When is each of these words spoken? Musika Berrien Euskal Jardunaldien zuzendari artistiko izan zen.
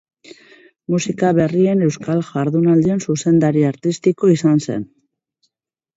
Musika 0.93 1.29
Berrien 1.39 1.83
Euskal 1.89 2.25
Jardunaldien 2.31 3.05
zuzendari 3.09 3.65
artistiko 3.73 4.35
izan 4.39 4.63
zen. 4.69 4.87